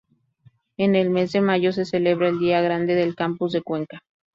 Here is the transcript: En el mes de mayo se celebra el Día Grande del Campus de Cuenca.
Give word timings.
En 0.77 0.95
el 0.95 1.11
mes 1.11 1.31
de 1.31 1.41
mayo 1.41 1.71
se 1.73 1.85
celebra 1.85 2.27
el 2.29 2.39
Día 2.39 2.59
Grande 2.61 2.95
del 2.95 3.13
Campus 3.13 3.51
de 3.51 3.61
Cuenca. 3.61 3.99